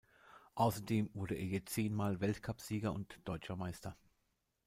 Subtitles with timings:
[0.55, 3.95] Außerdem wurde er je zehnmal Weltcup-Sieger und deutscher Meister.